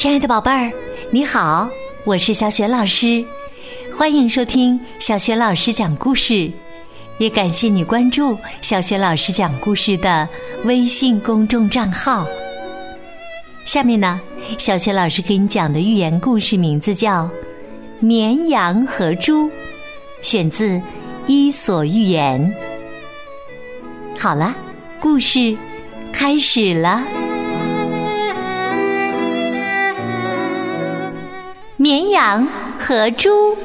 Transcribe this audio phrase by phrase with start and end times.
[0.00, 0.72] 亲爱的宝贝儿，
[1.10, 1.68] 你好，
[2.04, 3.22] 我是小雪老师，
[3.94, 6.50] 欢迎收听小雪老师讲故事，
[7.18, 10.26] 也感谢你关注小雪老师讲故事的
[10.64, 12.26] 微信公众账号。
[13.66, 14.18] 下面呢，
[14.56, 17.24] 小雪老师给你讲的寓言故事名字叫
[17.98, 19.48] 《绵羊和猪》，
[20.22, 20.70] 选自
[21.26, 22.40] 《伊索寓言》。
[24.18, 24.56] 好了，
[24.98, 25.54] 故事
[26.10, 27.19] 开始了。
[31.82, 32.46] 绵羊
[32.78, 33.56] 和猪。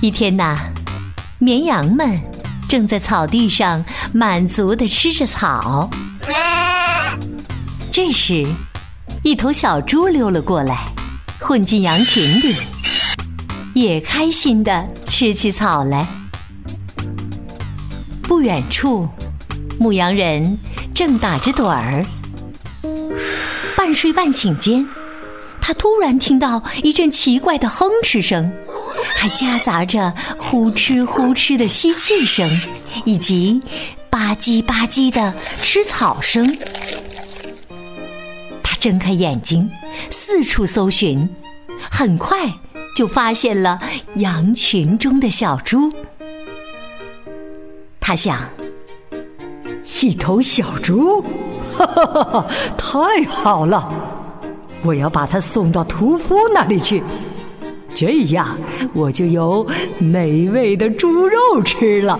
[0.00, 0.56] 一天呐，
[1.38, 2.18] 绵羊们
[2.66, 5.90] 正在草地上满足的吃着草。
[7.92, 8.46] 这时，
[9.22, 10.86] 一头小猪溜了过来，
[11.40, 12.56] 混进羊群里，
[13.74, 16.06] 也开心的吃起草来。
[18.22, 19.06] 不远处，
[19.78, 20.58] 牧羊人
[20.94, 22.02] 正打着盹儿。
[23.86, 24.84] 半睡半醒间，
[25.60, 28.52] 他突然听到一阵奇怪的哼哧声，
[29.14, 32.50] 还夹杂着呼哧呼哧的吸气声，
[33.04, 33.62] 以及
[34.10, 36.58] 吧唧吧唧的吃草声。
[38.60, 39.70] 他睁开眼睛，
[40.10, 41.28] 四处搜寻，
[41.88, 42.52] 很快
[42.96, 43.80] 就发现了
[44.16, 45.92] 羊群中的小猪。
[48.00, 48.50] 他想，
[50.02, 51.24] 一头小猪。
[51.76, 52.46] 哈哈哈哈！
[52.76, 53.92] 太好了，
[54.82, 57.02] 我要把它送到屠夫那里去，
[57.94, 58.56] 这样
[58.94, 59.66] 我就有
[59.98, 62.18] 美味的猪肉吃了。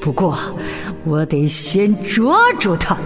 [0.00, 0.36] 不过，
[1.04, 2.96] 我得先抓住它。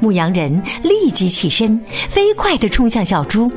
[0.00, 1.78] 牧羊人立即起身，
[2.08, 3.52] 飞快地冲向小猪。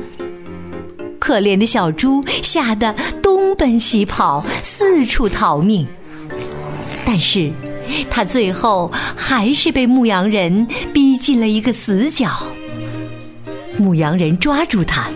[1.18, 5.86] 可怜的小猪吓得东奔西跑，四处逃命。
[7.04, 7.50] 但是。
[8.10, 12.30] 他最后还是被牧羊人逼进了一个死角。
[13.76, 15.08] 牧羊人抓住他，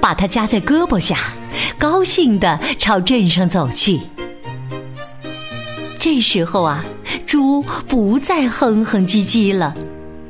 [0.00, 1.16] 把他夹在胳膊下，
[1.78, 4.00] 高兴地朝镇上走去。
[5.98, 6.84] 这时候啊，
[7.26, 9.74] 猪不再哼哼唧唧了，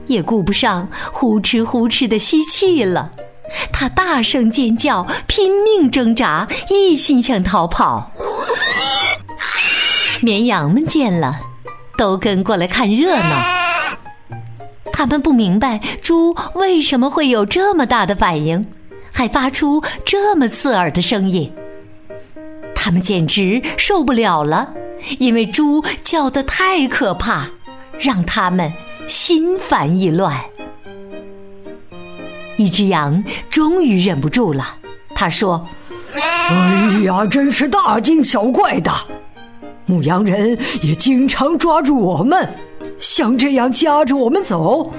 [0.06, 3.10] 也顾不上呼哧呼哧的吸气了。
[3.72, 8.10] 他大声尖叫，拼命挣扎，一心想逃跑。
[10.20, 11.38] 绵羊们见了。
[11.98, 13.42] 都跟过来看热闹，
[14.92, 18.64] 他们不明白猪为什么会有这么大的反应，
[19.12, 21.53] 还发出这么刺耳的声音。
[22.72, 24.72] 他们简直受不了了，
[25.19, 27.48] 因为猪叫得太可怕，
[27.98, 28.72] 让他们
[29.08, 30.41] 心烦意乱。
[32.56, 34.76] 一只羊终于忍不住了，
[35.16, 35.66] 他说
[36.14, 38.92] ：“哎呀，真是大惊小怪的！”
[39.88, 42.47] 牧羊人也经常抓住我们，
[42.99, 44.93] 像这样夹着我们走，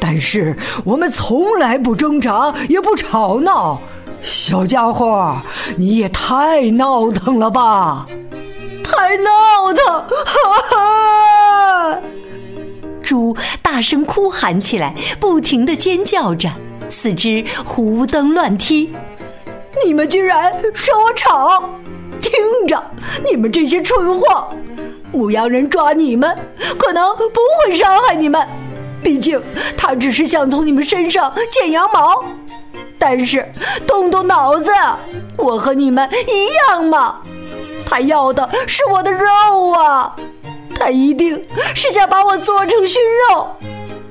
[0.00, 3.78] 但是我们从来不挣扎，也不吵闹。
[4.22, 5.36] 小家伙，
[5.76, 8.06] 你也太闹腾了吧！
[8.82, 9.84] 太闹腾！
[10.24, 11.98] 哈哈！
[13.02, 16.50] 猪大声哭喊起来，不停的尖叫着，
[16.88, 18.90] 四肢胡蹬乱踢。
[19.84, 21.62] 你们居然说我吵！
[22.44, 22.82] 听着，
[23.28, 24.48] 你们这些蠢货！
[25.12, 26.36] 牧羊人抓你们，
[26.78, 28.46] 可能不会伤害你们，
[29.02, 29.42] 毕竟
[29.76, 32.24] 他只是想从你们身上剪羊毛。
[32.98, 33.50] 但是
[33.86, 34.70] 动动脑子，
[35.36, 37.20] 我和你们一样嘛。
[37.86, 40.16] 他要的是我的肉啊！
[40.74, 43.00] 他一定是想把我做成熏
[43.30, 43.46] 肉。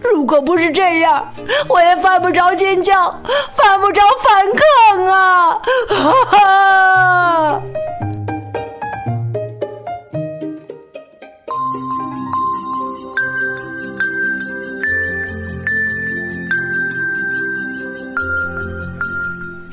[0.02, 1.26] 如果不是这样，
[1.68, 3.20] 我也犯不着尖叫，
[3.56, 4.46] 犯不着反
[4.96, 5.50] 抗啊！
[5.50, 6.14] 啊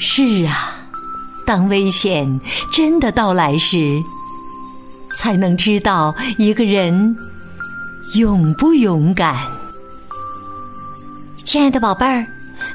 [0.03, 0.73] 是啊，
[1.45, 2.41] 当危险
[2.73, 4.03] 真的到来时，
[5.19, 7.15] 才能知道一个人
[8.15, 9.37] 勇不勇敢。
[11.45, 12.27] 亲爱的宝贝儿，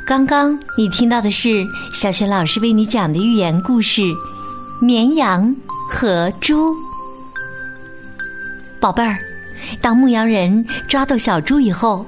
[0.05, 4.01] 刚刚你听到的是小雪老师为你讲的寓言故事
[4.79, 5.53] 《绵羊
[5.89, 6.71] 和猪》。
[8.79, 9.17] 宝贝儿，
[9.81, 12.05] 当牧羊人抓到小猪以后，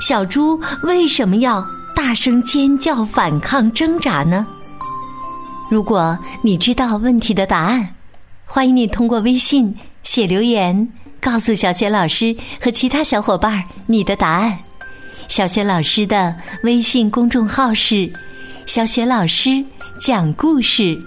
[0.00, 1.66] 小猪为什么要
[1.96, 4.46] 大声尖叫、反抗、挣扎呢？
[5.70, 7.94] 如果你知道问题的答案，
[8.44, 9.72] 欢迎你通过微信
[10.02, 14.58] 写留言告诉小雪老师和其他小伙伴你的答案。
[15.28, 16.34] 小雪老师的
[16.64, 18.12] 微信公众号是
[18.66, 19.64] “小雪老师
[20.00, 21.00] 讲故事”，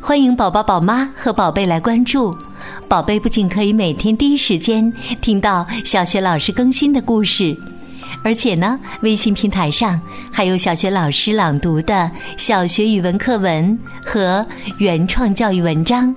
[0.00, 2.34] 欢迎宝宝、宝妈和宝贝来关注。
[2.88, 4.90] 宝贝不仅可以每天第一时间
[5.20, 7.54] 听到小雪老师更新的故事。
[8.22, 10.00] 而且呢，微信平台上
[10.30, 14.44] 还有小学老师朗读的小学语文课文和
[14.78, 16.14] 原创教育文章。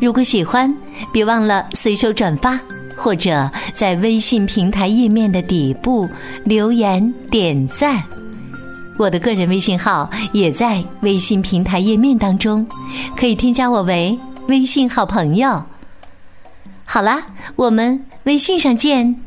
[0.00, 0.74] 如果喜欢，
[1.12, 2.58] 别忘了随手转发，
[2.96, 6.08] 或者在微信平台页面的底部
[6.44, 8.02] 留言点赞。
[8.98, 12.66] 我的个人微信号也在微信平台页面当中，
[13.16, 14.18] 可以添加我为
[14.48, 15.64] 微信好朋友。
[16.84, 17.22] 好啦，
[17.56, 19.21] 我们微信上见。